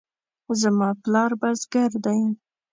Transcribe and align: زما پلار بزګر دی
زما 0.61 0.89
پلار 1.03 1.31
بزګر 1.39 1.91
دی 2.03 2.21